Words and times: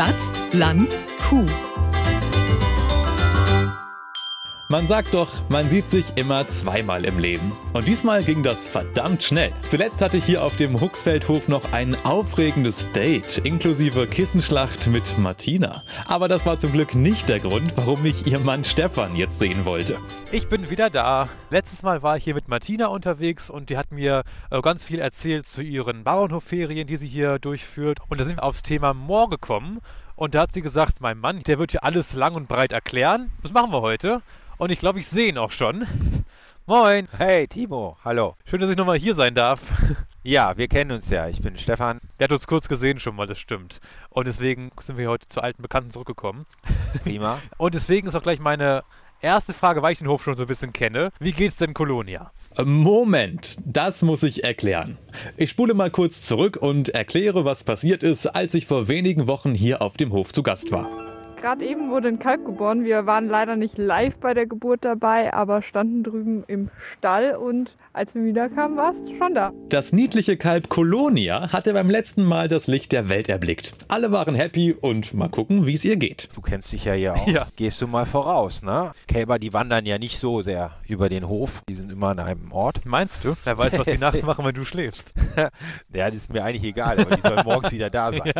Stadt, 0.00 0.30
Land, 0.54 0.96
Kuh. 1.18 1.69
Man 4.70 4.86
sagt 4.86 5.14
doch, 5.14 5.28
man 5.48 5.68
sieht 5.68 5.90
sich 5.90 6.04
immer 6.14 6.46
zweimal 6.46 7.04
im 7.04 7.18
Leben. 7.18 7.50
Und 7.72 7.88
diesmal 7.88 8.22
ging 8.22 8.44
das 8.44 8.68
verdammt 8.68 9.20
schnell. 9.20 9.52
Zuletzt 9.62 10.00
hatte 10.00 10.18
ich 10.18 10.24
hier 10.24 10.44
auf 10.44 10.54
dem 10.54 10.80
Huxfeldhof 10.80 11.48
noch 11.48 11.72
ein 11.72 11.96
aufregendes 12.04 12.88
Date, 12.92 13.38
inklusive 13.38 14.06
Kissenschlacht 14.06 14.86
mit 14.86 15.18
Martina. 15.18 15.82
Aber 16.06 16.28
das 16.28 16.46
war 16.46 16.56
zum 16.56 16.70
Glück 16.70 16.94
nicht 16.94 17.28
der 17.28 17.40
Grund, 17.40 17.76
warum 17.76 18.06
ich 18.06 18.28
ihr 18.28 18.38
Mann 18.38 18.62
Stefan 18.62 19.16
jetzt 19.16 19.40
sehen 19.40 19.64
wollte. 19.64 19.96
Ich 20.30 20.48
bin 20.48 20.70
wieder 20.70 20.88
da. 20.88 21.28
Letztes 21.50 21.82
Mal 21.82 22.04
war 22.04 22.16
ich 22.16 22.22
hier 22.22 22.34
mit 22.34 22.46
Martina 22.46 22.86
unterwegs 22.86 23.50
und 23.50 23.70
die 23.70 23.76
hat 23.76 23.90
mir 23.90 24.22
äh, 24.50 24.60
ganz 24.60 24.84
viel 24.84 25.00
erzählt 25.00 25.48
zu 25.48 25.62
ihren 25.62 26.04
Bauernhofferien, 26.04 26.86
die 26.86 26.96
sie 26.96 27.08
hier 27.08 27.40
durchführt. 27.40 27.98
Und 28.08 28.20
da 28.20 28.24
sind 28.24 28.36
wir 28.36 28.44
aufs 28.44 28.62
Thema 28.62 28.94
Moor 28.94 29.30
gekommen. 29.30 29.80
Und 30.14 30.36
da 30.36 30.42
hat 30.42 30.54
sie 30.54 30.62
gesagt, 30.62 31.00
mein 31.00 31.18
Mann, 31.18 31.42
der 31.42 31.58
wird 31.58 31.72
hier 31.72 31.82
alles 31.82 32.14
lang 32.14 32.36
und 32.36 32.46
breit 32.46 32.70
erklären. 32.70 33.32
Das 33.42 33.52
machen 33.52 33.72
wir 33.72 33.80
heute. 33.80 34.22
Und 34.60 34.70
ich 34.70 34.78
glaube, 34.78 35.00
ich 35.00 35.06
sehe 35.06 35.28
ihn 35.28 35.38
auch 35.38 35.52
schon. 35.52 35.86
Moin. 36.66 37.08
Hey, 37.16 37.48
Timo. 37.48 37.96
Hallo. 38.04 38.36
Schön, 38.44 38.60
dass 38.60 38.68
ich 38.68 38.76
nochmal 38.76 38.98
hier 38.98 39.14
sein 39.14 39.34
darf. 39.34 39.60
Ja, 40.22 40.58
wir 40.58 40.68
kennen 40.68 40.90
uns 40.90 41.08
ja. 41.08 41.28
Ich 41.28 41.40
bin 41.40 41.56
Stefan. 41.56 41.98
Der 42.18 42.24
hat 42.24 42.32
uns 42.32 42.46
kurz 42.46 42.68
gesehen 42.68 43.00
schon 43.00 43.16
mal, 43.16 43.26
das 43.26 43.38
stimmt. 43.38 43.80
Und 44.10 44.26
deswegen 44.26 44.70
sind 44.78 44.98
wir 44.98 45.08
heute 45.08 45.26
zu 45.28 45.40
alten 45.40 45.62
Bekannten 45.62 45.92
zurückgekommen. 45.92 46.44
Prima. 47.02 47.40
Und 47.56 47.74
deswegen 47.74 48.06
ist 48.06 48.14
auch 48.14 48.22
gleich 48.22 48.38
meine 48.38 48.84
erste 49.22 49.54
Frage, 49.54 49.80
weil 49.80 49.94
ich 49.94 50.00
den 50.00 50.08
Hof 50.08 50.22
schon 50.22 50.36
so 50.36 50.42
ein 50.42 50.46
bisschen 50.46 50.74
kenne. 50.74 51.10
Wie 51.20 51.32
geht's 51.32 51.56
denn 51.56 51.72
Kolonia? 51.72 52.32
Moment, 52.62 53.56
das 53.64 54.02
muss 54.02 54.22
ich 54.22 54.44
erklären. 54.44 54.98
Ich 55.38 55.48
spule 55.48 55.72
mal 55.72 55.90
kurz 55.90 56.20
zurück 56.20 56.58
und 56.60 56.90
erkläre, 56.90 57.46
was 57.46 57.64
passiert 57.64 58.02
ist, 58.02 58.26
als 58.26 58.52
ich 58.52 58.66
vor 58.66 58.88
wenigen 58.88 59.26
Wochen 59.26 59.54
hier 59.54 59.80
auf 59.80 59.96
dem 59.96 60.12
Hof 60.12 60.34
zu 60.34 60.42
Gast 60.42 60.70
war. 60.70 60.86
Gerade 61.40 61.64
eben 61.64 61.90
wurde 61.90 62.08
ein 62.08 62.18
Kalb 62.18 62.44
geboren. 62.44 62.84
Wir 62.84 63.06
waren 63.06 63.26
leider 63.26 63.56
nicht 63.56 63.78
live 63.78 64.14
bei 64.16 64.34
der 64.34 64.46
Geburt 64.46 64.84
dabei, 64.84 65.32
aber 65.32 65.62
standen 65.62 66.02
drüben 66.02 66.44
im 66.48 66.68
Stall 66.98 67.34
und 67.34 67.74
als 67.92 68.14
wir 68.14 68.24
wiederkamen, 68.24 68.76
war 68.76 68.92
es 68.92 69.18
schon 69.18 69.34
da. 69.34 69.52
Das 69.68 69.92
niedliche 69.92 70.36
Kalb 70.36 70.68
Kolonia 70.68 71.52
hatte 71.52 71.72
beim 71.72 71.90
letzten 71.90 72.22
Mal 72.22 72.46
das 72.46 72.68
Licht 72.68 72.92
der 72.92 73.08
Welt 73.08 73.28
erblickt. 73.28 73.72
Alle 73.88 74.12
waren 74.12 74.36
happy 74.36 74.72
und 74.80 75.12
mal 75.12 75.28
gucken, 75.28 75.66
wie 75.66 75.74
es 75.74 75.84
ihr 75.84 75.96
geht. 75.96 76.28
Du 76.34 76.40
kennst 76.40 76.70
dich 76.70 76.84
ja 76.84 76.92
hier 76.92 77.14
aus. 77.14 77.26
Ja. 77.26 77.46
Gehst 77.56 77.80
du 77.80 77.88
mal 77.88 78.06
voraus, 78.06 78.62
ne? 78.62 78.92
Kälber, 79.08 79.40
die 79.40 79.52
wandern 79.52 79.86
ja 79.86 79.98
nicht 79.98 80.20
so 80.20 80.40
sehr 80.40 80.70
über 80.86 81.08
den 81.08 81.26
Hof. 81.26 81.62
Die 81.68 81.74
sind 81.74 81.90
immer 81.90 82.08
an 82.10 82.20
einem 82.20 82.52
Ort. 82.52 82.86
Meinst 82.86 83.24
du? 83.24 83.34
Wer 83.42 83.58
weiß, 83.58 83.76
was 83.76 83.86
die 83.86 83.98
nachts 83.98 84.22
machen, 84.22 84.44
wenn 84.44 84.54
du 84.54 84.64
schläfst. 84.64 85.12
Ja, 85.92 86.08
das 86.08 86.20
ist 86.20 86.32
mir 86.32 86.44
eigentlich 86.44 86.64
egal, 86.64 87.00
aber 87.00 87.16
die 87.16 87.22
sollen 87.22 87.40
morgens 87.44 87.72
wieder 87.72 87.90
da 87.90 88.12
sein. 88.12 88.32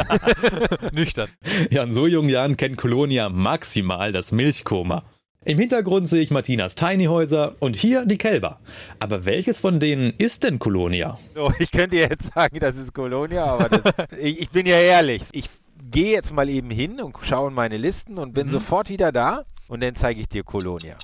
Nüchtern. 0.92 1.28
Ja, 1.70 1.82
in 1.82 1.92
so 1.92 2.06
jungen 2.06 2.28
Jahren 2.28 2.56
kennt 2.56 2.76
Kolonia 2.90 3.28
maximal 3.28 4.10
das 4.10 4.32
Milchkoma. 4.32 5.04
Im 5.44 5.60
Hintergrund 5.60 6.08
sehe 6.08 6.22
ich 6.22 6.32
Martinas 6.32 6.74
Tiny 6.74 7.04
Häuser 7.04 7.54
und 7.60 7.76
hier 7.76 8.04
die 8.04 8.18
Kälber. 8.18 8.58
Aber 8.98 9.24
welches 9.24 9.60
von 9.60 9.78
denen 9.78 10.12
ist 10.18 10.42
denn 10.42 10.58
Kolonia? 10.58 11.16
So, 11.36 11.52
ich 11.60 11.70
könnte 11.70 11.94
jetzt 11.94 12.34
sagen, 12.34 12.58
das 12.58 12.74
ist 12.74 12.92
Kolonia, 12.92 13.44
aber 13.44 13.68
das, 13.68 14.08
ich, 14.18 14.40
ich 14.40 14.50
bin 14.50 14.66
ja 14.66 14.74
ehrlich. 14.74 15.22
Ich 15.30 15.48
gehe 15.88 16.10
jetzt 16.10 16.32
mal 16.32 16.48
eben 16.48 16.68
hin 16.68 17.00
und 17.00 17.16
schaue 17.22 17.50
in 17.50 17.54
meine 17.54 17.76
Listen 17.76 18.18
und 18.18 18.34
bin 18.34 18.50
sofort 18.50 18.88
wieder 18.88 19.12
da 19.12 19.44
und 19.68 19.84
dann 19.84 19.94
zeige 19.94 20.18
ich 20.18 20.28
dir 20.28 20.42
Kolonia. 20.42 20.96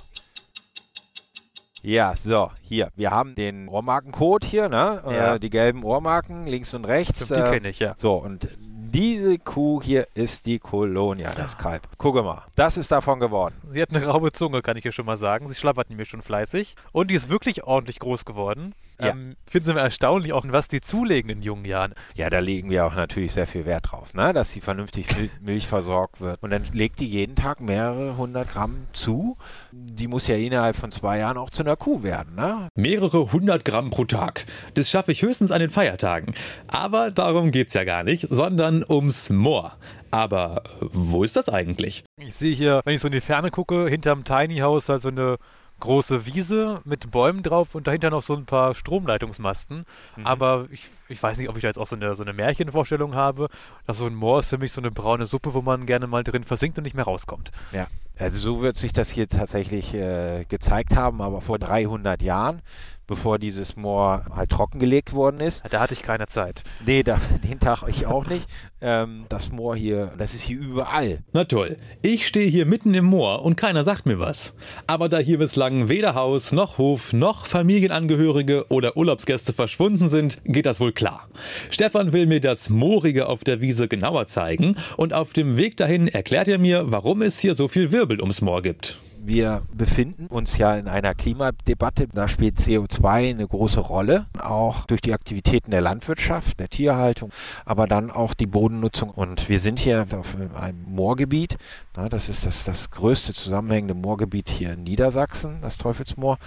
Ja, 1.82 2.16
so, 2.16 2.50
hier. 2.62 2.88
Wir 2.96 3.12
haben 3.12 3.36
den 3.36 3.68
Ohrmarkencode 3.68 4.44
hier, 4.44 4.68
ne? 4.68 5.04
Ja. 5.06 5.34
Äh, 5.36 5.38
die 5.38 5.50
gelben 5.50 5.84
Ohrmarken 5.84 6.48
links 6.48 6.74
und 6.74 6.84
rechts. 6.84 7.28
Die 7.28 7.34
äh, 7.34 7.48
kenne 7.48 7.68
ich, 7.68 7.78
ja. 7.78 7.94
So, 7.96 8.14
und 8.14 8.48
diese 8.96 9.36
Kuh 9.36 9.82
hier 9.82 10.08
ist 10.14 10.46
die 10.46 10.58
Kolonia, 10.58 11.30
das 11.34 11.58
Kalb. 11.58 11.86
Gucke 11.98 12.22
mal, 12.22 12.44
das 12.54 12.78
ist 12.78 12.90
davon 12.90 13.20
geworden. 13.20 13.54
Sie 13.70 13.82
hat 13.82 13.90
eine 13.90 14.02
raue 14.06 14.32
Zunge, 14.32 14.62
kann 14.62 14.78
ich 14.78 14.84
hier 14.84 14.92
schon 14.92 15.04
mal 15.04 15.18
sagen. 15.18 15.50
Sie 15.50 15.54
schlappert 15.54 15.90
nämlich 15.90 16.08
schon 16.08 16.22
fleißig. 16.22 16.76
Und 16.92 17.10
die 17.10 17.14
ist 17.14 17.28
wirklich 17.28 17.64
ordentlich 17.64 17.98
groß 17.98 18.24
geworden. 18.24 18.74
Ja. 19.00 19.08
Ähm, 19.10 19.36
ich 19.46 19.52
finde 19.52 19.70
es 19.70 19.72
immer 19.72 19.82
erstaunlich, 19.82 20.32
auch 20.32 20.44
was 20.48 20.68
die 20.68 20.80
zulegen 20.80 21.30
in 21.30 21.42
jungen 21.42 21.64
Jahren. 21.64 21.94
Ja, 22.14 22.30
da 22.30 22.38
legen 22.38 22.70
wir 22.70 22.86
auch 22.86 22.94
natürlich 22.94 23.32
sehr 23.32 23.46
viel 23.46 23.64
Wert 23.64 23.90
drauf, 23.90 24.14
ne? 24.14 24.32
dass 24.32 24.50
sie 24.50 24.60
vernünftig 24.60 25.14
Mil 25.16 25.30
Milch 25.40 25.66
versorgt 25.66 26.20
wird. 26.20 26.42
Und 26.42 26.50
dann 26.50 26.64
legt 26.72 27.00
die 27.00 27.06
jeden 27.06 27.36
Tag 27.36 27.60
mehrere 27.60 28.16
hundert 28.16 28.50
Gramm 28.50 28.86
zu. 28.92 29.36
Die 29.72 30.08
muss 30.08 30.26
ja 30.26 30.36
innerhalb 30.36 30.76
von 30.76 30.90
zwei 30.90 31.18
Jahren 31.18 31.36
auch 31.38 31.50
zu 31.50 31.62
einer 31.62 31.76
Kuh 31.76 32.02
werden. 32.02 32.34
Ne? 32.34 32.68
Mehrere 32.74 33.32
hundert 33.32 33.64
Gramm 33.64 33.90
pro 33.90 34.04
Tag. 34.04 34.46
Das 34.74 34.90
schaffe 34.90 35.12
ich 35.12 35.22
höchstens 35.22 35.50
an 35.52 35.60
den 35.60 35.70
Feiertagen. 35.70 36.34
Aber 36.68 37.10
darum 37.10 37.50
geht's 37.50 37.74
ja 37.74 37.84
gar 37.84 38.02
nicht, 38.02 38.26
sondern 38.28 38.84
ums 38.88 39.30
Moor. 39.30 39.76
Aber 40.10 40.62
wo 40.80 41.24
ist 41.24 41.36
das 41.36 41.48
eigentlich? 41.48 42.04
Ich 42.18 42.34
sehe 42.34 42.54
hier, 42.54 42.80
wenn 42.84 42.94
ich 42.94 43.00
so 43.00 43.08
in 43.08 43.12
die 43.12 43.20
Ferne 43.20 43.50
gucke, 43.50 43.88
hinterm 43.88 44.24
Tiny 44.24 44.58
House 44.58 44.88
halt 44.88 45.02
so 45.02 45.08
eine 45.08 45.36
große 45.80 46.26
Wiese 46.26 46.80
mit 46.84 47.10
Bäumen 47.10 47.42
drauf 47.42 47.74
und 47.74 47.86
dahinter 47.86 48.10
noch 48.10 48.22
so 48.22 48.34
ein 48.34 48.46
paar 48.46 48.74
Stromleitungsmasten. 48.74 49.84
Aber 50.24 50.66
ich, 50.70 50.88
ich 51.08 51.22
weiß 51.22 51.38
nicht, 51.38 51.48
ob 51.48 51.56
ich 51.56 51.62
da 51.62 51.68
jetzt 51.68 51.78
auch 51.78 51.86
so 51.86 51.96
eine, 51.96 52.14
so 52.14 52.22
eine 52.22 52.32
Märchenvorstellung 52.32 53.14
habe. 53.14 53.48
Dass 53.86 53.98
so 53.98 54.06
ein 54.06 54.14
Moor 54.14 54.40
ist 54.40 54.48
für 54.48 54.58
mich 54.58 54.72
so 54.72 54.80
eine 54.80 54.90
braune 54.90 55.26
Suppe, 55.26 55.54
wo 55.54 55.62
man 55.62 55.86
gerne 55.86 56.06
mal 56.06 56.24
drin 56.24 56.44
versinkt 56.44 56.78
und 56.78 56.84
nicht 56.84 56.94
mehr 56.94 57.04
rauskommt. 57.04 57.50
Ja. 57.72 57.86
Also 58.18 58.38
so 58.38 58.62
wird 58.62 58.76
sich 58.76 58.94
das 58.94 59.10
hier 59.10 59.28
tatsächlich 59.28 59.92
äh, 59.92 60.44
gezeigt 60.48 60.96
haben, 60.96 61.20
aber 61.20 61.42
vor 61.42 61.58
300 61.58 62.22
Jahren, 62.22 62.62
bevor 63.06 63.38
dieses 63.38 63.76
Moor 63.76 64.24
halt 64.34 64.50
trockengelegt 64.50 65.12
worden 65.12 65.40
ist. 65.40 65.62
Da 65.70 65.80
hatte 65.80 65.94
ich 65.94 66.02
keine 66.02 66.26
Zeit. 66.26 66.64
Nee, 66.84 67.02
da, 67.02 67.18
den 67.48 67.60
Tag 67.60 67.84
ich 67.88 68.06
auch 68.06 68.26
nicht. 68.26 68.48
Ähm, 68.80 69.24
das 69.28 69.50
Moor 69.50 69.74
hier, 69.74 70.12
das 70.18 70.34
ist 70.34 70.42
hier 70.42 70.58
überall. 70.58 71.22
Na 71.32 71.44
toll, 71.44 71.76
ich 72.02 72.26
stehe 72.26 72.48
hier 72.48 72.66
mitten 72.66 72.92
im 72.94 73.06
Moor 73.06 73.42
und 73.42 73.56
keiner 73.56 73.84
sagt 73.84 74.06
mir 74.06 74.18
was. 74.18 74.54
Aber 74.86 75.08
da 75.08 75.18
hier 75.18 75.38
bislang 75.38 75.88
weder 75.88 76.14
Haus 76.14 76.52
noch 76.52 76.78
Hof 76.78 77.12
noch 77.12 77.46
Familienangehörige 77.46 78.66
oder 78.68 78.96
Urlaubsgäste 78.96 79.52
verschwunden 79.52 80.08
sind, 80.08 80.42
geht 80.44 80.66
das 80.66 80.80
wohl 80.80 80.92
klar. 80.92 81.28
Stefan 81.70 82.12
will 82.12 82.26
mir 82.26 82.40
das 82.40 82.68
Moorige 82.68 83.28
auf 83.28 83.44
der 83.44 83.60
Wiese 83.60 83.88
genauer 83.88 84.26
zeigen 84.26 84.76
und 84.96 85.14
auf 85.14 85.32
dem 85.32 85.56
Weg 85.56 85.76
dahin 85.76 86.08
erklärt 86.08 86.48
er 86.48 86.58
mir, 86.58 86.84
warum 86.92 87.22
es 87.22 87.38
hier 87.38 87.54
so 87.54 87.68
viel 87.68 87.92
Wirbel 87.92 88.20
ums 88.20 88.42
Moor 88.42 88.62
gibt. 88.62 88.98
Wir 89.26 89.62
befinden 89.74 90.28
uns 90.28 90.56
ja 90.56 90.76
in 90.76 90.86
einer 90.86 91.12
Klimadebatte. 91.12 92.06
Da 92.06 92.28
spielt 92.28 92.58
CO2 92.58 93.30
eine 93.30 93.48
große 93.48 93.80
Rolle, 93.80 94.26
auch 94.38 94.86
durch 94.86 95.00
die 95.00 95.12
Aktivitäten 95.12 95.72
der 95.72 95.80
Landwirtschaft, 95.80 96.60
der 96.60 96.68
Tierhaltung, 96.68 97.32
aber 97.64 97.88
dann 97.88 98.12
auch 98.12 98.34
die 98.34 98.46
Bodennutzung. 98.46 99.10
Und 99.10 99.48
wir 99.48 99.58
sind 99.58 99.80
hier 99.80 100.06
auf 100.12 100.36
einem 100.54 100.84
Moorgebiet. 100.86 101.56
Das 101.92 102.28
ist 102.28 102.46
das, 102.46 102.62
das 102.62 102.92
größte 102.92 103.34
zusammenhängende 103.34 103.94
Moorgebiet 103.94 104.48
hier 104.48 104.74
in 104.74 104.84
Niedersachsen, 104.84 105.58
das 105.60 105.76
Teufelsmoor. 105.76 106.38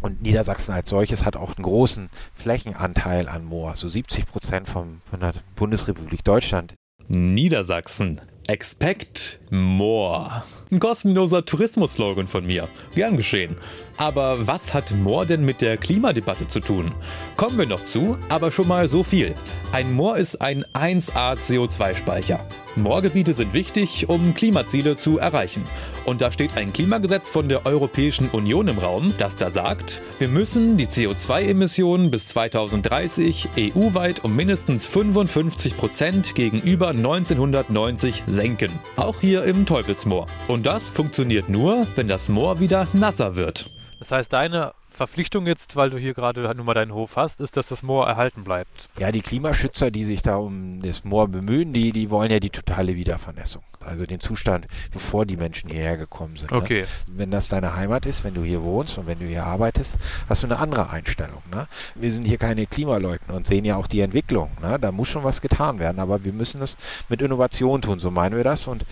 Und 0.00 0.22
Niedersachsen 0.22 0.72
als 0.72 0.88
solches 0.88 1.24
hat 1.24 1.34
auch 1.34 1.56
einen 1.56 1.64
großen 1.64 2.10
Flächenanteil 2.36 3.28
an 3.28 3.44
Moor. 3.44 3.74
So 3.74 3.88
70 3.88 4.26
Prozent 4.26 4.68
von 4.68 5.00
der 5.20 5.32
Bundesrepublik 5.56 6.22
Deutschland 6.22 6.74
Niedersachsen. 7.08 8.20
Expect 8.50 9.38
more. 9.50 10.42
Ein 10.72 10.80
kostenloser 10.80 11.44
Tourismus-Slogan 11.44 12.26
von 12.26 12.44
mir. 12.44 12.68
Gern 12.96 13.16
geschehen. 13.16 13.56
Aber 13.96 14.44
was 14.44 14.74
hat 14.74 14.90
Moor 14.90 15.24
denn 15.24 15.44
mit 15.44 15.62
der 15.62 15.76
Klimadebatte 15.76 16.48
zu 16.48 16.58
tun? 16.58 16.92
Kommen 17.36 17.58
wir 17.58 17.66
noch 17.66 17.84
zu, 17.84 18.18
aber 18.28 18.50
schon 18.50 18.66
mal 18.66 18.88
so 18.88 19.04
viel. 19.04 19.36
Ein 19.70 19.92
Moor 19.92 20.16
ist 20.16 20.42
ein 20.42 20.64
1A 20.74 21.36
CO2-Speicher. 21.36 22.44
Moorgebiete 22.76 23.34
sind 23.34 23.52
wichtig, 23.52 24.08
um 24.08 24.34
Klimaziele 24.34 24.96
zu 24.96 25.18
erreichen. 25.18 25.64
Und 26.04 26.20
da 26.20 26.30
steht 26.30 26.56
ein 26.56 26.72
Klimagesetz 26.72 27.30
von 27.30 27.48
der 27.48 27.66
Europäischen 27.66 28.28
Union 28.30 28.68
im 28.68 28.78
Raum, 28.78 29.14
das 29.18 29.36
da 29.36 29.50
sagt, 29.50 30.00
wir 30.18 30.28
müssen 30.28 30.76
die 30.76 30.86
CO2-Emissionen 30.86 32.10
bis 32.10 32.28
2030 32.28 33.48
EU-weit 33.58 34.24
um 34.24 34.36
mindestens 34.36 34.86
55 34.86 35.76
Prozent 35.76 36.34
gegenüber 36.34 36.88
1990 36.88 38.24
senken. 38.26 38.72
Auch 38.96 39.20
hier 39.20 39.44
im 39.44 39.66
Teufelsmoor. 39.66 40.26
Und 40.48 40.66
das 40.66 40.90
funktioniert 40.90 41.48
nur, 41.48 41.86
wenn 41.96 42.08
das 42.08 42.28
Moor 42.28 42.60
wieder 42.60 42.86
nasser 42.92 43.36
wird. 43.36 43.68
Das 43.98 44.12
heißt, 44.12 44.32
deine 44.32 44.72
Verpflichtung 45.00 45.46
jetzt, 45.46 45.76
weil 45.76 45.88
du 45.88 45.96
hier 45.96 46.12
gerade 46.12 46.46
halt 46.46 46.58
nur 46.58 46.66
mal 46.66 46.74
deinen 46.74 46.92
Hof 46.92 47.16
hast, 47.16 47.40
ist, 47.40 47.56
dass 47.56 47.68
das 47.68 47.82
Moor 47.82 48.06
erhalten 48.06 48.44
bleibt. 48.44 48.90
Ja, 48.98 49.10
die 49.10 49.22
Klimaschützer, 49.22 49.90
die 49.90 50.04
sich 50.04 50.20
da 50.20 50.36
um 50.36 50.82
das 50.82 51.04
Moor 51.04 51.26
bemühen, 51.26 51.72
die, 51.72 51.92
die 51.92 52.10
wollen 52.10 52.30
ja 52.30 52.38
die 52.38 52.50
totale 52.50 52.96
Wiedervernässung. 52.96 53.62
Also 53.80 54.04
den 54.04 54.20
Zustand, 54.20 54.66
bevor 54.92 55.24
die 55.24 55.38
Menschen 55.38 55.70
hierher 55.70 55.96
gekommen 55.96 56.36
sind. 56.36 56.52
Okay. 56.52 56.82
Ne? 56.82 56.86
Wenn 57.06 57.30
das 57.30 57.48
deine 57.48 57.76
Heimat 57.76 58.04
ist, 58.04 58.24
wenn 58.24 58.34
du 58.34 58.42
hier 58.42 58.60
wohnst 58.62 58.98
und 58.98 59.06
wenn 59.06 59.18
du 59.18 59.24
hier 59.24 59.44
arbeitest, 59.44 59.96
hast 60.28 60.42
du 60.42 60.48
eine 60.48 60.58
andere 60.58 60.90
Einstellung. 60.90 61.42
Ne? 61.50 61.66
Wir 61.94 62.12
sind 62.12 62.24
hier 62.24 62.36
keine 62.36 62.66
Klimaleugner 62.66 63.32
und 63.36 63.46
sehen 63.46 63.64
ja 63.64 63.76
auch 63.76 63.86
die 63.86 64.02
Entwicklung. 64.02 64.50
Ne? 64.60 64.78
Da 64.78 64.92
muss 64.92 65.08
schon 65.08 65.24
was 65.24 65.40
getan 65.40 65.78
werden, 65.78 65.98
aber 65.98 66.24
wir 66.26 66.34
müssen 66.34 66.60
es 66.60 66.76
mit 67.08 67.22
Innovation 67.22 67.80
tun, 67.80 68.00
so 68.00 68.10
meinen 68.10 68.36
wir 68.36 68.44
das. 68.44 68.66
Und 68.66 68.84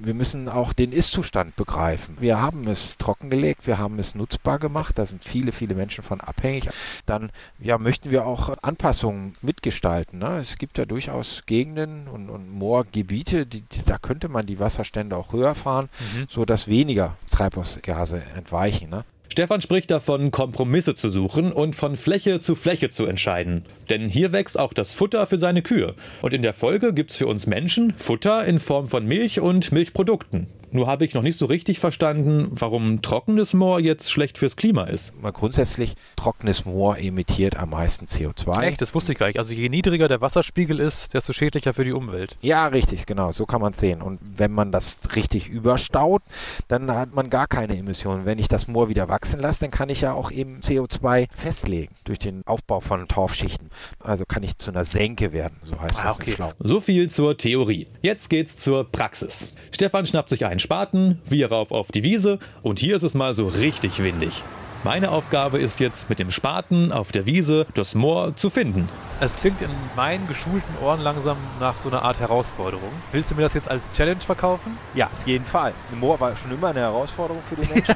Wir 0.00 0.14
müssen 0.14 0.48
auch 0.48 0.72
den 0.72 0.92
Ist-Zustand 0.92 1.56
begreifen. 1.56 2.16
Wir 2.20 2.40
haben 2.40 2.66
es 2.68 2.96
trockengelegt, 2.98 3.66
wir 3.66 3.78
haben 3.78 3.98
es 3.98 4.14
nutzbar 4.14 4.58
gemacht, 4.58 4.98
da 4.98 5.06
sind 5.06 5.24
viele, 5.24 5.52
viele 5.52 5.74
Menschen 5.74 6.04
von 6.04 6.20
abhängig. 6.20 6.68
Dann 7.06 7.30
ja, 7.58 7.78
möchten 7.78 8.10
wir 8.10 8.26
auch 8.26 8.56
Anpassungen 8.62 9.36
mitgestalten. 9.42 10.18
Ne? 10.18 10.38
Es 10.38 10.58
gibt 10.58 10.78
ja 10.78 10.84
durchaus 10.84 11.42
Gegenden 11.46 12.08
und, 12.08 12.30
und 12.30 12.50
Moorgebiete, 12.50 13.46
die, 13.46 13.64
da 13.86 13.98
könnte 13.98 14.28
man 14.28 14.46
die 14.46 14.60
Wasserstände 14.60 15.16
auch 15.16 15.32
höher 15.32 15.54
fahren, 15.54 15.88
mhm. 16.14 16.26
sodass 16.28 16.68
weniger 16.68 17.16
Treibhausgase 17.30 18.22
entweichen. 18.36 18.90
Ne? 18.90 19.04
Stefan 19.30 19.60
spricht 19.62 19.90
davon, 19.90 20.30
Kompromisse 20.30 20.94
zu 20.94 21.10
suchen 21.10 21.52
und 21.52 21.76
von 21.76 21.96
Fläche 21.96 22.40
zu 22.40 22.54
Fläche 22.54 22.88
zu 22.88 23.06
entscheiden. 23.06 23.62
Denn 23.90 24.08
hier 24.08 24.32
wächst 24.32 24.58
auch 24.58 24.72
das 24.72 24.92
Futter 24.92 25.26
für 25.26 25.38
seine 25.38 25.62
Kühe. 25.62 25.94
Und 26.22 26.34
in 26.34 26.42
der 26.42 26.54
Folge 26.54 26.92
gibt's 26.92 27.16
für 27.16 27.26
uns 27.26 27.46
Menschen 27.46 27.94
Futter 27.96 28.44
in 28.44 28.58
Form 28.58 28.88
von 28.88 29.06
Milch 29.06 29.40
und 29.40 29.70
Milchprodukten. 29.70 30.46
Nur 30.70 30.86
habe 30.86 31.04
ich 31.04 31.14
noch 31.14 31.22
nicht 31.22 31.38
so 31.38 31.46
richtig 31.46 31.78
verstanden, 31.78 32.48
warum 32.50 33.02
trockenes 33.02 33.54
Moor 33.54 33.80
jetzt 33.80 34.10
schlecht 34.10 34.38
fürs 34.38 34.56
Klima 34.56 34.84
ist. 34.84 35.20
Mal 35.22 35.32
grundsätzlich, 35.32 35.94
trockenes 36.16 36.64
Moor 36.64 36.98
emittiert 36.98 37.56
am 37.56 37.70
meisten 37.70 38.06
CO2. 38.06 38.62
Echt, 38.62 38.80
das 38.80 38.94
wusste 38.94 39.12
ich 39.12 39.18
gar 39.18 39.28
nicht. 39.28 39.38
Also 39.38 39.54
je 39.54 39.68
niedriger 39.68 40.08
der 40.08 40.20
Wasserspiegel 40.20 40.80
ist, 40.80 41.14
desto 41.14 41.32
schädlicher 41.32 41.74
für 41.74 41.84
die 41.84 41.92
Umwelt. 41.92 42.36
Ja, 42.40 42.66
richtig, 42.66 43.06
genau. 43.06 43.32
So 43.32 43.46
kann 43.46 43.60
man 43.60 43.72
es 43.72 43.80
sehen. 43.80 44.02
Und 44.02 44.20
wenn 44.36 44.52
man 44.52 44.72
das 44.72 44.98
richtig 45.16 45.48
überstaut, 45.48 46.22
dann 46.68 46.90
hat 46.90 47.14
man 47.14 47.30
gar 47.30 47.46
keine 47.46 47.76
Emissionen. 47.76 48.26
Wenn 48.26 48.38
ich 48.38 48.48
das 48.48 48.68
Moor 48.68 48.88
wieder 48.88 49.08
wachsen 49.08 49.40
lasse, 49.40 49.60
dann 49.60 49.70
kann 49.70 49.88
ich 49.88 50.02
ja 50.02 50.12
auch 50.12 50.30
eben 50.30 50.60
CO2 50.60 51.26
festlegen 51.34 51.94
durch 52.04 52.18
den 52.18 52.46
Aufbau 52.46 52.80
von 52.80 53.08
Torfschichten. 53.08 53.70
Also 54.00 54.24
kann 54.24 54.42
ich 54.42 54.58
zu 54.58 54.70
einer 54.70 54.84
Senke 54.84 55.32
werden, 55.32 55.56
so 55.62 55.80
heißt 55.80 56.00
ah, 56.00 56.08
das 56.08 56.20
okay. 56.20 56.32
Schlau. 56.32 56.52
So 56.58 56.80
viel 56.80 57.08
zur 57.10 57.36
Theorie. 57.36 57.86
Jetzt 58.02 58.30
geht's 58.30 58.56
zur 58.56 58.84
Praxis. 58.84 59.54
Stefan 59.72 60.06
schnappt 60.06 60.28
sich 60.28 60.44
ein 60.44 60.57
einen 60.58 60.60
Spaten, 60.60 61.20
wir 61.24 61.52
rauf 61.52 61.70
auf 61.70 61.92
die 61.92 62.02
Wiese 62.02 62.40
und 62.62 62.80
hier 62.80 62.96
ist 62.96 63.04
es 63.04 63.14
mal 63.14 63.32
so 63.32 63.46
richtig 63.46 64.02
windig. 64.02 64.42
Meine 64.82 65.12
Aufgabe 65.12 65.58
ist 65.58 65.78
jetzt 65.78 66.08
mit 66.08 66.18
dem 66.18 66.32
Spaten 66.32 66.90
auf 66.90 67.12
der 67.12 67.26
Wiese 67.26 67.64
das 67.74 67.94
Moor 67.94 68.34
zu 68.34 68.50
finden. 68.50 68.88
Es 69.20 69.36
klingt 69.36 69.62
in 69.62 69.70
meinen 69.94 70.26
geschulten 70.26 70.74
Ohren 70.82 71.00
langsam 71.00 71.36
nach 71.60 71.78
so 71.78 71.88
einer 71.90 72.02
Art 72.02 72.18
Herausforderung. 72.18 72.90
Willst 73.12 73.30
du 73.30 73.36
mir 73.36 73.42
das 73.42 73.54
jetzt 73.54 73.70
als 73.70 73.84
Challenge 73.96 74.20
verkaufen? 74.20 74.76
Ja, 74.94 75.06
auf 75.06 75.26
jeden 75.26 75.44
Fall. 75.44 75.74
Ein 75.92 76.00
Moor 76.00 76.18
war 76.18 76.36
schon 76.36 76.50
immer 76.50 76.68
eine 76.68 76.80
Herausforderung 76.80 77.40
für 77.48 77.54
die 77.54 77.68
Menschen. 77.72 77.94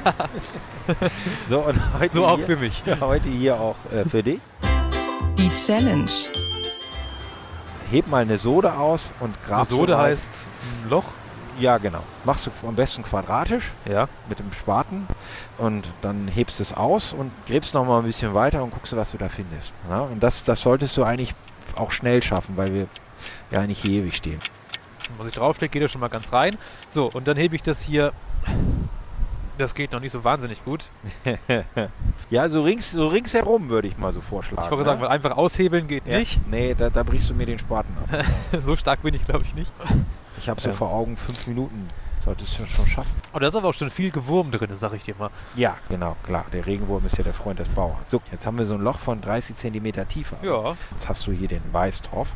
so, 1.49 1.61
und 1.61 1.81
heute 1.99 2.15
so 2.15 2.25
auch 2.25 2.37
hier, 2.37 2.47
für 2.47 2.56
mich. 2.56 2.81
Heute 3.00 3.29
hier 3.29 3.61
auch 3.61 3.76
äh, 3.93 4.08
für 4.08 4.23
dich. 4.23 4.38
Die 5.37 5.50
Challenge. 5.56 6.11
Heb 7.91 8.06
mal 8.06 8.23
eine 8.23 8.38
Sode 8.38 8.73
aus 8.73 9.12
und 9.19 9.35
grab 9.47 9.69
Eine 9.69 9.69
Sode 9.69 9.93
so 9.94 9.99
heißt 9.99 10.47
ein 10.85 10.91
Loch? 10.91 11.05
Ja, 11.58 11.78
genau. 11.78 12.02
Machst 12.25 12.46
du 12.46 12.50
am 12.66 12.75
besten 12.75 13.02
quadratisch 13.02 13.72
ja. 13.84 14.08
mit 14.28 14.38
dem 14.38 14.52
Spaten 14.52 15.06
und 15.58 15.87
dann 16.00 16.28
hebst 16.28 16.60
es 16.60 16.72
aus 16.75 17.12
und 17.12 17.31
gräbst 17.46 17.75
noch 17.75 17.84
mal 17.84 17.99
ein 17.99 18.04
bisschen 18.04 18.34
weiter 18.34 18.62
und 18.62 18.70
guckst, 18.70 18.96
was 18.96 19.12
du 19.12 19.19
da 19.19 19.28
findest. 19.28 19.72
Ja? 19.88 20.00
Und 20.00 20.22
das, 20.22 20.43
das 20.43 20.62
solltest 20.62 20.96
du 20.96 21.04
eigentlich 21.04 21.34
auch 21.76 21.90
schnell 21.90 22.22
schaffen, 22.22 22.56
weil 22.56 22.75
wir 22.75 22.87
ja 23.50 23.66
nicht 23.66 23.82
hier 23.82 24.02
ewig 24.02 24.16
stehen. 24.16 24.40
Was 25.19 25.26
ich 25.26 25.34
draufstecke, 25.34 25.72
geht 25.72 25.82
er 25.82 25.88
schon 25.88 26.00
mal 26.00 26.08
ganz 26.08 26.32
rein. 26.32 26.56
So, 26.88 27.10
und 27.10 27.28
dann 27.28 27.37
hebe 27.37 27.55
ich 27.56 27.62
das 27.62 27.82
hier. 27.82 28.12
Das 29.58 29.75
geht 29.75 29.93
noch 29.93 30.00
nicht 30.00 30.12
so 30.12 30.25
wahnsinnig 30.25 30.64
gut. 30.64 30.84
ja, 32.31 32.48
so, 32.48 32.62
rings, 32.62 32.90
so 32.90 33.08
ringsherum 33.08 33.69
würde 33.69 33.87
ich 33.87 33.98
mal 33.98 34.12
so 34.12 34.20
vorschlagen. 34.20 34.64
Ich 34.64 34.70
wollte 34.70 34.84
ne? 34.84 34.90
sagen, 34.90 35.02
weil 35.02 35.08
einfach 35.08 35.37
aushebeln 35.37 35.87
geht 35.87 36.06
ja. 36.06 36.19
nicht. 36.19 36.40
Nee, 36.48 36.75
da, 36.76 36.88
da 36.88 37.02
brichst 37.02 37.28
du 37.28 37.34
mir 37.34 37.46
den 37.46 37.58
Spaten 37.58 37.94
ab. 37.98 38.25
so 38.60 38.75
stark 38.75 39.02
bin 39.02 39.14
ich, 39.14 39.25
glaube 39.25 39.44
ich, 39.44 39.55
nicht. 39.55 39.70
Ich 40.38 40.49
habe 40.49 40.61
so 40.61 40.70
ähm. 40.70 40.75
vor 40.75 40.93
Augen 40.93 41.17
fünf 41.17 41.46
Minuten. 41.46 41.88
Solltest 42.25 42.56
du 42.56 42.67
schon 42.67 42.87
schaffen. 42.87 43.11
Aber 43.32 43.40
da 43.40 43.49
ist 43.49 43.56
aber 43.56 43.69
auch 43.69 43.75
schon 43.75 43.90
viel 43.90 44.12
Gewurm 44.12 44.52
drin, 44.52 44.70
sag 44.75 44.93
ich 44.94 45.02
dir 45.02 45.17
mal. 45.19 45.31
Ja, 45.56 45.76
genau, 45.88 46.17
klar. 46.23 46.44
Der 46.52 46.67
Regenwurm 46.67 47.05
ist 47.05 47.19
ja 47.19 47.25
der 47.25 47.34
Freund 47.34 47.58
des 47.58 47.69
Bauern. 47.69 47.96
So, 48.06 48.23
jetzt 48.31 48.46
haben 48.46 48.58
wir 48.58 48.67
so 48.67 48.75
ein 48.75 48.81
Loch 48.81 49.00
von 49.00 49.20
30 49.20 49.56
cm 49.56 50.08
Tiefe. 50.08 50.37
Ja. 50.40 50.76
Jetzt 50.93 51.08
hast 51.08 51.26
du 51.26 51.32
hier 51.32 51.49
den 51.49 51.62
Weißtorf. 51.73 52.29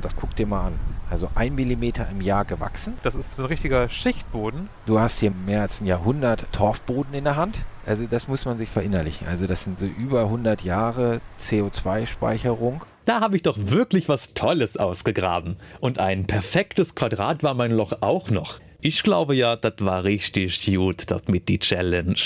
Das 0.00 0.14
guck 0.14 0.36
dir 0.36 0.46
mal 0.46 0.68
an. 0.68 0.78
Also 1.10 1.28
ein 1.34 1.56
Millimeter 1.56 2.08
im 2.08 2.20
Jahr 2.20 2.44
gewachsen. 2.44 2.96
Das 3.02 3.16
ist 3.16 3.34
so 3.34 3.42
ein 3.42 3.46
richtiger 3.46 3.88
Schichtboden. 3.88 4.68
Du 4.86 5.00
hast 5.00 5.18
hier 5.18 5.32
mehr 5.32 5.62
als 5.62 5.80
ein 5.80 5.86
Jahrhundert 5.86 6.44
Torfboden 6.52 7.12
in 7.12 7.24
der 7.24 7.34
Hand. 7.34 7.58
Also 7.84 8.06
das 8.06 8.28
muss 8.28 8.44
man 8.44 8.58
sich 8.58 8.68
verinnerlichen. 8.68 9.26
Also 9.26 9.48
das 9.48 9.64
sind 9.64 9.80
so 9.80 9.86
über 9.86 10.20
100 10.20 10.62
Jahre 10.62 11.20
CO2-Speicherung. 11.40 12.84
Da 13.04 13.20
habe 13.20 13.34
ich 13.34 13.42
doch 13.42 13.58
wirklich 13.58 14.08
was 14.08 14.32
Tolles 14.32 14.76
ausgegraben. 14.76 15.56
Und 15.80 15.98
ein 15.98 16.28
perfektes 16.28 16.94
Quadrat 16.94 17.42
war 17.42 17.54
mein 17.54 17.72
Loch 17.72 17.94
auch 18.00 18.30
noch. 18.30 18.60
Ich 18.80 19.02
glaube 19.02 19.34
ja, 19.34 19.56
das 19.56 19.74
war 19.80 20.04
richtig 20.04 20.64
gut, 20.66 21.10
das 21.10 21.22
mit 21.26 21.48
die 21.48 21.58
Challenge. 21.58 22.16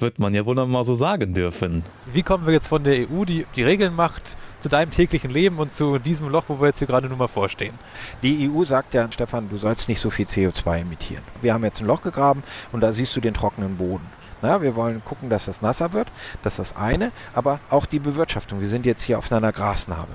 Wird 0.00 0.18
man 0.18 0.34
ja 0.34 0.44
wohl 0.44 0.56
noch 0.56 0.66
mal 0.66 0.84
so 0.84 0.94
sagen 0.94 1.34
dürfen. 1.34 1.84
Wie 2.12 2.22
kommen 2.22 2.46
wir 2.46 2.52
jetzt 2.52 2.68
von 2.68 2.82
der 2.82 3.10
EU, 3.10 3.24
die 3.24 3.46
die 3.54 3.62
Regeln 3.62 3.94
macht, 3.94 4.36
zu 4.58 4.68
deinem 4.68 4.90
täglichen 4.90 5.30
Leben 5.30 5.58
und 5.58 5.72
zu 5.72 5.98
diesem 5.98 6.28
Loch, 6.28 6.44
wo 6.48 6.60
wir 6.60 6.68
jetzt 6.68 6.78
hier 6.78 6.88
gerade 6.88 7.08
nur 7.08 7.16
mal 7.16 7.28
vorstehen? 7.28 7.74
Die 8.22 8.48
EU 8.48 8.64
sagt 8.64 8.94
ja, 8.94 9.10
Stefan, 9.10 9.48
du 9.48 9.56
sollst 9.56 9.88
nicht 9.88 10.00
so 10.00 10.10
viel 10.10 10.26
CO2 10.26 10.80
emittieren. 10.80 11.22
Wir 11.42 11.54
haben 11.54 11.64
jetzt 11.64 11.80
ein 11.80 11.86
Loch 11.86 12.02
gegraben 12.02 12.42
und 12.72 12.80
da 12.80 12.92
siehst 12.92 13.14
du 13.16 13.20
den 13.20 13.34
trockenen 13.34 13.76
Boden. 13.76 14.06
Na, 14.44 14.60
wir 14.60 14.76
wollen 14.76 15.02
gucken, 15.02 15.30
dass 15.30 15.46
das 15.46 15.62
nasser 15.62 15.94
wird. 15.94 16.08
Das 16.42 16.58
ist 16.58 16.72
das 16.72 16.76
eine. 16.76 17.12
Aber 17.32 17.60
auch 17.70 17.86
die 17.86 17.98
Bewirtschaftung. 17.98 18.60
Wir 18.60 18.68
sind 18.68 18.84
jetzt 18.84 19.02
hier 19.02 19.18
auf 19.18 19.32
einer 19.32 19.52
Grasnarbe. 19.52 20.12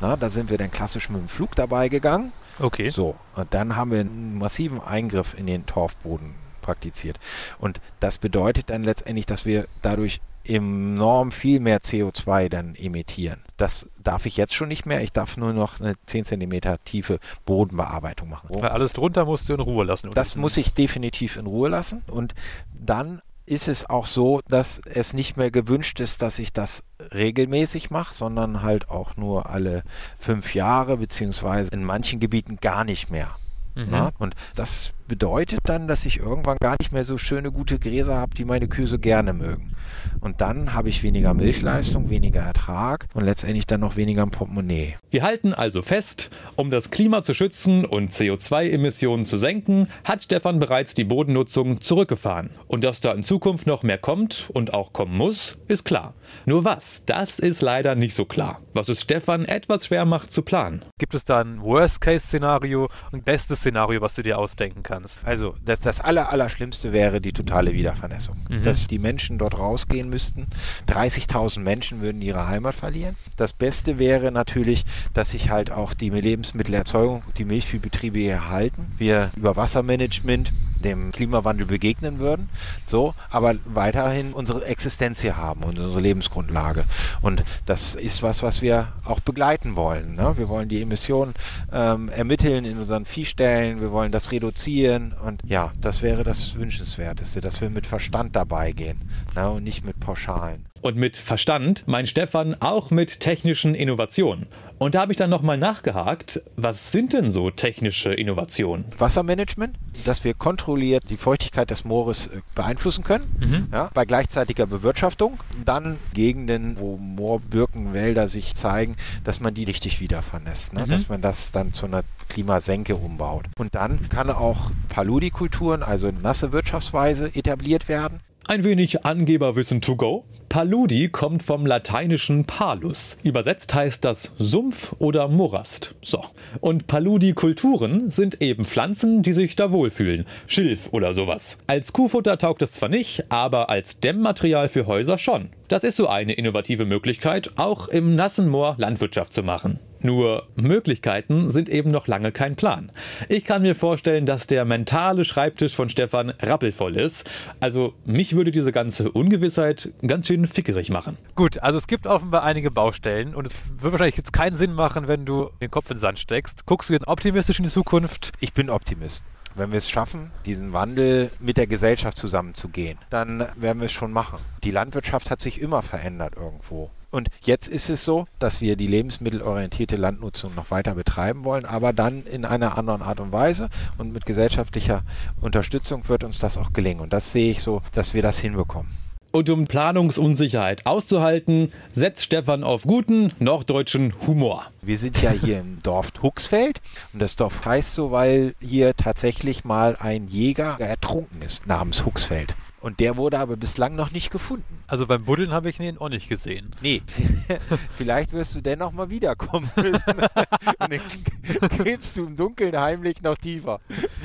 Na, 0.00 0.14
da 0.14 0.30
sind 0.30 0.48
wir 0.48 0.58
dann 0.58 0.70
klassisch 0.70 1.10
mit 1.10 1.20
dem 1.20 1.28
Flug 1.28 1.56
dabei 1.56 1.88
gegangen. 1.88 2.32
Okay. 2.60 2.90
So, 2.90 3.16
und 3.34 3.52
dann 3.52 3.74
haben 3.74 3.90
wir 3.90 3.98
einen 3.98 4.38
massiven 4.38 4.80
Eingriff 4.80 5.34
in 5.36 5.48
den 5.48 5.66
Torfboden 5.66 6.36
praktiziert. 6.62 7.18
Und 7.58 7.80
das 7.98 8.18
bedeutet 8.18 8.70
dann 8.70 8.84
letztendlich, 8.84 9.26
dass 9.26 9.44
wir 9.44 9.66
dadurch 9.82 10.20
enorm 10.44 11.32
viel 11.32 11.58
mehr 11.58 11.80
CO2 11.80 12.48
dann 12.48 12.76
emittieren. 12.76 13.42
Das 13.56 13.88
darf 14.00 14.24
ich 14.24 14.36
jetzt 14.36 14.54
schon 14.54 14.68
nicht 14.68 14.86
mehr. 14.86 15.02
Ich 15.02 15.12
darf 15.12 15.36
nur 15.36 15.52
noch 15.52 15.80
eine 15.80 15.94
10 16.06 16.26
cm 16.26 16.60
tiefe 16.84 17.18
Bodenbearbeitung 17.44 18.28
machen. 18.28 18.50
Weil 18.52 18.68
alles 18.68 18.92
drunter 18.92 19.24
musst 19.24 19.48
du 19.48 19.54
in 19.54 19.60
Ruhe 19.60 19.84
lassen. 19.84 20.12
Das 20.14 20.36
muss 20.36 20.56
ich 20.58 20.74
definitiv 20.74 21.36
in 21.36 21.46
Ruhe 21.46 21.68
lassen. 21.68 22.02
Und 22.06 22.34
dann 22.72 23.20
ist 23.46 23.68
es 23.68 23.88
auch 23.88 24.06
so, 24.06 24.40
dass 24.48 24.80
es 24.84 25.12
nicht 25.12 25.36
mehr 25.36 25.50
gewünscht 25.50 26.00
ist, 26.00 26.22
dass 26.22 26.38
ich 26.38 26.52
das 26.52 26.84
regelmäßig 27.12 27.90
mache, 27.90 28.14
sondern 28.14 28.62
halt 28.62 28.88
auch 28.88 29.16
nur 29.16 29.50
alle 29.50 29.82
fünf 30.18 30.54
Jahre, 30.54 30.96
beziehungsweise 30.96 31.70
in 31.70 31.84
manchen 31.84 32.20
Gebieten 32.20 32.56
gar 32.60 32.84
nicht 32.84 33.10
mehr. 33.10 33.30
Mhm. 33.74 34.10
Und 34.18 34.34
das 34.54 34.92
bedeutet 35.06 35.60
dann, 35.64 35.88
dass 35.88 36.06
ich 36.06 36.18
irgendwann 36.20 36.56
gar 36.60 36.76
nicht 36.78 36.92
mehr 36.92 37.04
so 37.04 37.18
schöne, 37.18 37.52
gute 37.52 37.78
Gräser 37.78 38.16
habe, 38.16 38.34
die 38.34 38.44
meine 38.44 38.68
Kühe 38.68 38.86
so 38.86 38.98
gerne 38.98 39.32
mögen. 39.32 39.74
Und 40.20 40.40
dann 40.40 40.74
habe 40.74 40.88
ich 40.88 41.02
weniger 41.02 41.34
Milchleistung, 41.34 42.10
weniger 42.10 42.40
Ertrag 42.40 43.06
und 43.14 43.24
letztendlich 43.24 43.66
dann 43.66 43.80
noch 43.80 43.96
weniger 43.96 44.22
im 44.22 44.30
Portemonnaie. 44.30 44.94
Wir 45.10 45.22
halten 45.22 45.54
also 45.54 45.82
fest, 45.82 46.30
um 46.56 46.70
das 46.70 46.90
Klima 46.90 47.22
zu 47.22 47.34
schützen 47.34 47.84
und 47.84 48.12
CO2-Emissionen 48.12 49.24
zu 49.24 49.38
senken, 49.38 49.88
hat 50.04 50.22
Stefan 50.22 50.58
bereits 50.58 50.94
die 50.94 51.04
Bodennutzung 51.04 51.80
zurückgefahren. 51.80 52.50
Und 52.66 52.84
dass 52.84 53.00
da 53.00 53.12
in 53.12 53.22
Zukunft 53.22 53.66
noch 53.66 53.82
mehr 53.82 53.98
kommt 53.98 54.50
und 54.52 54.74
auch 54.74 54.92
kommen 54.92 55.16
muss, 55.16 55.58
ist 55.68 55.84
klar. 55.84 56.14
Nur 56.46 56.64
was, 56.64 57.04
das 57.06 57.38
ist 57.38 57.62
leider 57.62 57.94
nicht 57.94 58.14
so 58.14 58.24
klar. 58.24 58.60
Was 58.72 58.88
es 58.88 59.02
Stefan 59.02 59.44
etwas 59.44 59.86
schwer 59.86 60.04
macht 60.04 60.32
zu 60.32 60.42
planen. 60.42 60.84
Gibt 60.98 61.14
es 61.14 61.24
da 61.24 61.40
ein 61.40 61.60
Worst-Case-Szenario 61.60 62.88
und 63.12 63.20
ein 63.20 63.22
bestes 63.22 63.60
Szenario, 63.60 64.00
was 64.00 64.14
du 64.14 64.22
dir 64.22 64.38
ausdenken 64.38 64.82
kannst? 64.82 64.93
Also 65.24 65.54
das, 65.64 65.80
das 65.80 66.00
aller, 66.00 66.30
Allerschlimmste 66.30 66.92
wäre 66.92 67.20
die 67.20 67.32
totale 67.32 67.72
Wiedervernässung. 67.72 68.36
Mhm. 68.48 68.62
Dass 68.62 68.86
die 68.86 68.98
Menschen 68.98 69.38
dort 69.38 69.58
rausgehen 69.58 70.08
müssten. 70.08 70.46
30.000 70.88 71.60
Menschen 71.60 72.00
würden 72.00 72.22
ihre 72.22 72.46
Heimat 72.48 72.74
verlieren. 72.74 73.16
Das 73.36 73.52
Beste 73.52 73.98
wäre 73.98 74.32
natürlich, 74.32 74.84
dass 75.12 75.30
sich 75.30 75.50
halt 75.50 75.70
auch 75.70 75.94
die 75.94 76.10
Lebensmittelerzeugung, 76.10 77.22
die 77.38 77.44
Milchviehbetriebe 77.44 78.18
hier 78.18 78.32
erhalten. 78.32 78.86
Wir 78.96 79.30
über 79.36 79.56
Wassermanagement 79.56 80.52
dem 80.84 81.12
Klimawandel 81.12 81.66
begegnen 81.66 82.18
würden, 82.18 82.48
so, 82.86 83.14
aber 83.30 83.54
weiterhin 83.64 84.32
unsere 84.32 84.64
Existenz 84.64 85.20
hier 85.20 85.36
haben 85.36 85.62
und 85.62 85.78
unsere 85.78 86.00
Lebensgrundlage. 86.00 86.84
Und 87.22 87.44
das 87.66 87.94
ist 87.94 88.22
was, 88.22 88.42
was 88.42 88.62
wir 88.62 88.88
auch 89.04 89.20
begleiten 89.20 89.76
wollen. 89.76 90.14
Ne? 90.14 90.34
Wir 90.36 90.48
wollen 90.48 90.68
die 90.68 90.82
Emissionen 90.82 91.34
ähm, 91.72 92.08
ermitteln 92.08 92.64
in 92.64 92.78
unseren 92.78 93.04
Viehstellen, 93.04 93.80
wir 93.80 93.92
wollen 93.92 94.12
das 94.12 94.32
reduzieren 94.32 95.14
und 95.24 95.42
ja, 95.44 95.72
das 95.80 96.02
wäre 96.02 96.24
das 96.24 96.54
Wünschenswerteste, 96.56 97.40
dass 97.40 97.60
wir 97.60 97.70
mit 97.70 97.86
Verstand 97.86 98.36
dabei 98.36 98.72
gehen 98.72 99.10
ne? 99.34 99.50
und 99.50 99.64
nicht 99.64 99.84
mit 99.84 99.98
Pauschalen. 100.00 100.66
Und 100.84 100.96
mit 100.96 101.16
Verstand 101.16 101.88
meint 101.88 102.10
Stefan 102.10 102.56
auch 102.60 102.90
mit 102.90 103.20
technischen 103.20 103.74
Innovationen. 103.74 104.46
Und 104.76 104.94
da 104.94 105.00
habe 105.00 105.12
ich 105.12 105.16
dann 105.16 105.30
nochmal 105.30 105.56
nachgehakt, 105.56 106.42
was 106.56 106.92
sind 106.92 107.14
denn 107.14 107.32
so 107.32 107.48
technische 107.48 108.12
Innovationen? 108.12 108.84
Wassermanagement, 108.98 109.76
dass 110.04 110.24
wir 110.24 110.34
kontrolliert 110.34 111.04
die 111.08 111.16
Feuchtigkeit 111.16 111.70
des 111.70 111.86
Moores 111.86 112.26
äh, 112.26 112.42
beeinflussen 112.54 113.02
können, 113.02 113.24
ja, 113.72 113.88
bei 113.94 114.04
gleichzeitiger 114.04 114.66
Bewirtschaftung. 114.66 115.38
Dann 115.64 115.96
Gegenden, 116.12 116.76
wo 116.78 116.98
Moorbirkenwälder 116.98 118.28
sich 118.28 118.54
zeigen, 118.54 118.96
dass 119.24 119.40
man 119.40 119.54
die 119.54 119.64
richtig 119.64 120.00
wieder 120.00 120.20
vernässt, 120.20 120.74
ne? 120.74 120.84
dass 120.86 121.08
man 121.08 121.22
das 121.22 121.50
dann 121.50 121.72
zu 121.72 121.86
einer 121.86 122.02
Klimasenke 122.28 122.94
umbaut. 122.94 123.46
Und 123.56 123.74
dann 123.74 124.10
kann 124.10 124.28
auch 124.28 124.70
Paludikulturen, 124.90 125.82
also 125.82 126.10
nasse 126.10 126.52
Wirtschaftsweise, 126.52 127.34
etabliert 127.34 127.88
werden. 127.88 128.20
Ein 128.46 128.62
wenig 128.62 129.06
Angeberwissen 129.06 129.80
to 129.80 129.96
go. 129.96 130.24
Paludi 130.50 131.08
kommt 131.08 131.42
vom 131.42 131.64
lateinischen 131.64 132.44
Palus. 132.44 133.16
Übersetzt 133.22 133.72
heißt 133.72 134.04
das 134.04 134.32
Sumpf 134.38 134.94
oder 134.98 135.28
Morast. 135.28 135.94
So. 136.02 136.22
Und 136.60 136.86
Paludi-Kulturen 136.86 138.10
sind 138.10 138.42
eben 138.42 138.66
Pflanzen, 138.66 139.22
die 139.22 139.32
sich 139.32 139.56
da 139.56 139.72
wohlfühlen. 139.72 140.26
Schilf 140.46 140.90
oder 140.92 141.14
sowas. 141.14 141.56
Als 141.66 141.94
Kuhfutter 141.94 142.36
taugt 142.36 142.60
es 142.60 142.72
zwar 142.72 142.90
nicht, 142.90 143.32
aber 143.32 143.70
als 143.70 144.00
Dämmmaterial 144.00 144.68
für 144.68 144.86
Häuser 144.86 145.16
schon. 145.16 145.48
Das 145.68 145.82
ist 145.82 145.96
so 145.96 146.06
eine 146.06 146.34
innovative 146.34 146.84
Möglichkeit, 146.84 147.52
auch 147.56 147.88
im 147.88 148.14
nassen 148.14 148.50
Moor 148.50 148.74
Landwirtschaft 148.76 149.32
zu 149.32 149.42
machen. 149.42 149.80
Nur 150.04 150.46
Möglichkeiten 150.54 151.48
sind 151.48 151.70
eben 151.70 151.90
noch 151.90 152.06
lange 152.08 152.30
kein 152.30 152.56
Plan. 152.56 152.92
Ich 153.30 153.42
kann 153.46 153.62
mir 153.62 153.74
vorstellen, 153.74 154.26
dass 154.26 154.46
der 154.46 154.66
mentale 154.66 155.24
Schreibtisch 155.24 155.74
von 155.74 155.88
Stefan 155.88 156.28
rappelvoll 156.42 156.96
ist. 156.96 157.30
Also 157.58 157.94
mich 158.04 158.36
würde 158.36 158.52
diese 158.52 158.70
ganze 158.70 159.10
Ungewissheit 159.10 159.94
ganz 160.06 160.26
schön 160.26 160.46
fickerig 160.46 160.90
machen. 160.90 161.16
Gut, 161.36 161.56
also 161.60 161.78
es 161.78 161.86
gibt 161.86 162.06
offenbar 162.06 162.42
einige 162.42 162.70
Baustellen 162.70 163.34
und 163.34 163.46
es 163.46 163.52
wird 163.80 163.92
wahrscheinlich 163.92 164.18
jetzt 164.18 164.34
keinen 164.34 164.58
Sinn 164.58 164.74
machen, 164.74 165.08
wenn 165.08 165.24
du 165.24 165.48
den 165.62 165.70
Kopf 165.70 165.88
in 165.88 165.96
den 165.96 166.00
Sand 166.00 166.18
steckst. 166.18 166.66
Guckst 166.66 166.90
du 166.90 166.92
jetzt 166.92 167.08
optimistisch 167.08 167.58
in 167.58 167.64
die 167.64 167.70
Zukunft? 167.70 168.32
Ich 168.40 168.52
bin 168.52 168.68
Optimist. 168.68 169.24
Wenn 169.54 169.70
wir 169.70 169.78
es 169.78 169.88
schaffen, 169.88 170.32
diesen 170.44 170.74
Wandel 170.74 171.30
mit 171.38 171.56
der 171.56 171.66
Gesellschaft 171.66 172.18
zusammenzugehen, 172.18 172.98
dann 173.08 173.46
werden 173.56 173.80
wir 173.80 173.86
es 173.86 173.92
schon 173.92 174.12
machen. 174.12 174.38
Die 174.64 174.70
Landwirtschaft 174.70 175.30
hat 175.30 175.40
sich 175.40 175.62
immer 175.62 175.80
verändert 175.80 176.34
irgendwo. 176.36 176.90
Und 177.14 177.28
jetzt 177.44 177.68
ist 177.68 177.90
es 177.90 178.04
so, 178.04 178.26
dass 178.40 178.60
wir 178.60 178.74
die 178.74 178.88
lebensmittelorientierte 178.88 179.94
Landnutzung 179.94 180.52
noch 180.56 180.72
weiter 180.72 180.96
betreiben 180.96 181.44
wollen, 181.44 181.64
aber 181.64 181.92
dann 181.92 182.24
in 182.24 182.44
einer 182.44 182.76
anderen 182.76 183.02
Art 183.02 183.20
und 183.20 183.30
Weise. 183.30 183.68
Und 183.98 184.12
mit 184.12 184.26
gesellschaftlicher 184.26 185.04
Unterstützung 185.40 186.08
wird 186.08 186.24
uns 186.24 186.40
das 186.40 186.58
auch 186.58 186.72
gelingen. 186.72 187.00
Und 187.00 187.12
das 187.12 187.30
sehe 187.30 187.52
ich 187.52 187.62
so, 187.62 187.82
dass 187.92 188.14
wir 188.14 188.22
das 188.22 188.40
hinbekommen. 188.40 188.90
Und 189.30 189.48
um 189.48 189.68
Planungsunsicherheit 189.68 190.86
auszuhalten, 190.86 191.70
setzt 191.92 192.24
Stefan 192.24 192.64
auf 192.64 192.82
guten 192.82 193.32
norddeutschen 193.38 194.12
Humor. 194.26 194.64
Wir 194.82 194.98
sind 194.98 195.22
ja 195.22 195.30
hier 195.30 195.60
im 195.60 195.78
Dorf 195.84 196.08
Huxfeld 196.20 196.80
und 197.12 197.22
das 197.22 197.36
Dorf 197.36 197.64
heißt 197.64 197.94
so, 197.94 198.10
weil 198.10 198.54
hier 198.60 198.96
tatsächlich 198.96 199.64
mal 199.64 199.96
ein 200.00 200.26
Jäger 200.26 200.80
ertrunken 200.80 201.42
ist 201.42 201.64
namens 201.68 202.04
Huxfeld. 202.04 202.56
Und 202.84 203.00
der 203.00 203.16
wurde 203.16 203.38
aber 203.38 203.56
bislang 203.56 203.96
noch 203.96 204.12
nicht 204.12 204.30
gefunden. 204.30 204.84
Also 204.88 205.06
beim 205.06 205.24
Buddeln 205.24 205.52
habe 205.52 205.70
ich 205.70 205.80
ihn 205.80 205.96
auch 205.96 206.10
nicht 206.10 206.28
gesehen. 206.28 206.70
Nee, 206.82 207.00
vielleicht 207.96 208.34
wirst 208.34 208.54
du 208.54 208.60
dennoch 208.60 208.92
mal 208.92 209.08
wiederkommen 209.08 209.70
müssen. 209.76 210.10
Und 210.10 210.92
dann 210.92 211.70
gräbst 211.78 212.18
du 212.18 212.26
im 212.26 212.36
Dunkeln 212.36 212.78
heimlich 212.78 213.22
noch 213.22 213.38
tiefer. 213.38 213.80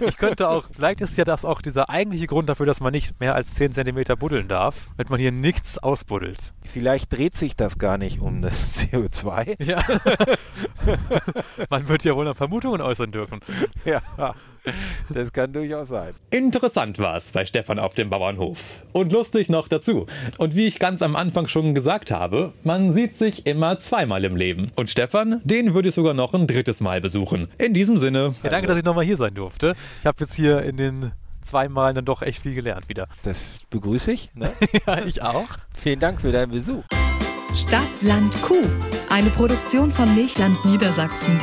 Ich 0.06 0.18
könnte 0.18 0.50
auch, 0.50 0.66
vielleicht 0.76 1.00
ist 1.00 1.16
ja 1.16 1.24
das 1.24 1.46
auch 1.46 1.62
dieser 1.62 1.90
eigentliche 1.90 2.28
Grund 2.28 2.50
dafür, 2.50 2.66
dass 2.66 2.82
man 2.82 2.92
nicht 2.92 3.18
mehr 3.22 3.34
als 3.34 3.54
10 3.54 3.76
cm 3.76 4.04
buddeln 4.20 4.50
darf, 4.50 4.88
wenn 4.98 5.08
man 5.08 5.22
hier 5.22 5.32
nichts 5.32 5.78
ausbuddelt. 5.78 6.52
Vielleicht 6.62 7.14
dreht 7.14 7.38
sich 7.38 7.56
das 7.56 7.78
gar 7.78 7.98
nicht 7.98 8.20
um 8.20 8.42
das 8.42 8.78
CO2. 8.92 9.64
Ja. 9.64 9.82
man 11.70 11.88
wird 11.88 12.04
ja 12.04 12.14
wohl 12.14 12.26
noch 12.26 12.36
Vermutungen 12.36 12.82
äußern 12.82 13.14
dürfen. 13.14 13.40
Ja, 13.86 14.02
das 15.10 15.32
kann 15.34 15.54
durchaus 15.54 15.90
sein. 15.90 16.14
Interessant 16.30 17.00
war 17.00 17.16
es 17.16 17.32
bei 17.32 17.46
Stefan 17.46 17.80
auf 17.80 17.96
dem 17.96 18.10
Bauernhof. 18.10 18.82
Und 18.92 19.12
lustig 19.12 19.50
noch 19.50 19.68
dazu. 19.68 20.06
Und 20.38 20.56
wie 20.56 20.68
ich 20.68 20.80
ganz 20.80 21.02
am 21.02 21.16
Anfang 21.16 21.48
schon 21.48 21.76
gesagt 21.76 22.12
habe, 22.12 22.54
man 22.64 22.92
sieht 22.94 23.16
sich 23.16 23.46
immer 23.46 23.80
zweimal 23.80 24.24
im 24.26 24.36
Leben. 24.36 24.68
Und 24.76 24.90
Stefan, 24.90 25.42
den 25.44 25.74
würde 25.74 25.90
ich 25.90 25.96
sogar 25.96 26.14
noch 26.14 26.34
ein 26.34 26.48
drittes 26.48 26.82
Mal 26.82 27.02
besuchen. 27.02 27.48
In 27.58 27.74
diesem 27.74 27.98
Sinne. 27.98 28.34
Ja, 28.44 28.50
danke, 28.50 28.68
dass 28.68 28.78
ich 28.78 28.84
nochmal 28.84 29.06
hier 29.06 29.18
sein 29.18 29.34
durfte. 29.34 29.76
Ich 30.00 30.06
habe 30.06 30.18
jetzt 30.22 30.36
hier 30.36 30.62
in 30.64 30.78
den 30.78 31.12
zwei 31.44 31.68
Malen 31.68 31.96
dann 31.96 32.06
doch 32.06 32.22
echt 32.22 32.44
viel 32.44 32.54
gelernt 32.54 32.90
wieder. 32.90 33.08
Das 33.24 33.62
begrüße 33.70 34.12
ich. 34.12 34.30
Ne? 34.36 34.52
Ja, 34.88 35.06
ich 35.06 35.22
auch. 35.22 35.50
Vielen 35.74 36.00
Dank 36.00 36.22
für 36.22 36.32
deinen 36.32 36.52
Besuch. 36.52 36.84
Stadt, 37.56 38.02
Land, 38.02 38.40
Kuh. 38.42 38.64
Eine 39.10 39.30
Produktion 39.32 39.92
von 39.92 40.14
Milchland 40.16 40.64
Niedersachsen. 40.66 41.40